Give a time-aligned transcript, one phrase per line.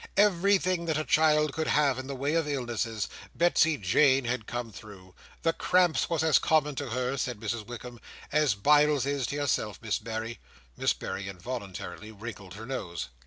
[0.17, 4.71] Everything that a child could have in the way of illnesses, Betsey Jane had come
[4.71, 5.13] through.
[5.43, 7.99] The cramps was as common to her," said Mrs Wickam,
[8.31, 10.39] "as biles is to yourself, Miss Berry."
[10.75, 13.09] Miss Berry involuntarily wrinkled her nose.